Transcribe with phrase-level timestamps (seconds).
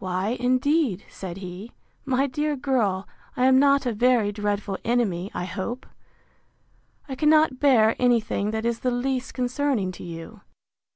[0.00, 1.70] Why, indeed, said he,
[2.04, 5.86] my dear girl, I am not a very dreadful enemy, I hope!
[7.08, 10.40] I cannot bear any thing that is the least concerning to you.